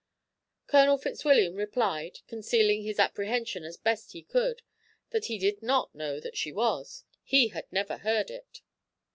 Colonel 0.65 0.97
Fitzwilliam 0.97 1.53
replied, 1.53 2.21
concealing 2.27 2.81
his 2.81 2.97
apprehension 2.97 3.63
as 3.63 3.77
best 3.77 4.13
he 4.13 4.23
could, 4.23 4.63
that 5.11 5.25
he 5.25 5.37
did 5.37 5.61
not 5.61 5.93
know 5.93 6.19
that 6.19 6.35
she 6.35 6.51
was; 6.51 7.03
he 7.21 7.49
had 7.49 7.67
never 7.71 7.97
heard 7.99 8.31
it. 8.31 8.63